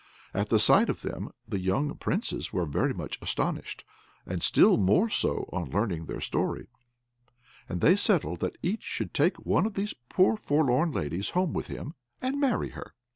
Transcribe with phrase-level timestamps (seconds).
[0.33, 3.85] At the sight of them the young Princes were very much astonished,
[4.25, 6.65] and still more so on learning their story;
[7.69, 11.67] and they settled that each should take one of these poor forlorn ladies home with
[11.67, 12.95] him, and marry her.